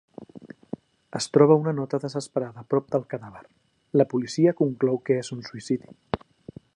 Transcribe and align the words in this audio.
Es 1.19 1.27
troba 1.37 1.57
una 1.63 1.73
nota 1.79 1.99
desesperada 2.07 2.63
prop 2.75 2.89
del 2.95 3.05
cadàver, 3.13 3.43
la 4.03 4.09
policia 4.15 4.57
conclou 4.63 4.99
que 5.11 5.23
és 5.25 5.33
suïcidi. 5.51 5.95